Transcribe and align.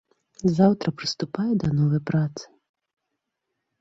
Заўтра 0.59 0.93
прыступае 1.01 1.47
да 1.65 1.71
новай 1.77 2.01
працы. 2.11 2.45